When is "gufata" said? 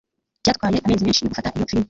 1.31-1.49